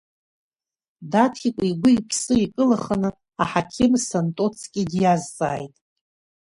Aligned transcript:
Даҭикәа 1.11 1.65
игәы 1.71 1.89
иԥсы 1.99 2.33
икылаханы 2.43 3.09
аҳақьым 3.43 3.93
Сантоцки 4.05 4.83
диазҵааит. 4.91 5.75